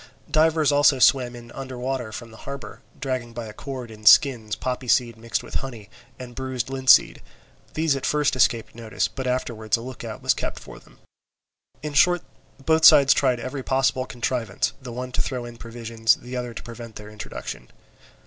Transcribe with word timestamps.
Divers 0.31 0.71
also 0.71 0.97
swam 0.97 1.35
in 1.35 1.51
under 1.51 1.77
water 1.77 2.11
from 2.11 2.31
the 2.31 2.37
harbour, 2.49 2.81
dragging 2.99 3.33
by 3.33 3.45
a 3.45 3.53
cord 3.53 3.91
in 3.91 4.03
skins 4.07 4.55
poppyseed 4.55 5.15
mixed 5.15 5.43
with 5.43 5.53
honey, 5.61 5.91
and 6.17 6.33
bruised 6.33 6.71
linseed; 6.71 7.21
these 7.75 7.95
at 7.95 8.03
first 8.07 8.35
escaped 8.35 8.73
notice, 8.73 9.07
but 9.07 9.27
afterwards 9.27 9.77
a 9.77 9.81
look 9.81 10.03
out 10.03 10.23
was 10.23 10.33
kept 10.33 10.57
for 10.59 10.79
them. 10.79 10.97
In 11.83 11.93
short, 11.93 12.23
both 12.65 12.83
sides 12.83 13.13
tried 13.13 13.39
every 13.39 13.61
possible 13.61 14.07
contrivance, 14.07 14.73
the 14.81 14.91
one 14.91 15.11
to 15.11 15.21
throw 15.21 15.45
in 15.45 15.57
provisions, 15.57 16.15
and 16.15 16.25
the 16.25 16.35
other 16.35 16.55
to 16.55 16.63
prevent 16.63 16.95
their 16.95 17.11
introduction. 17.11 17.69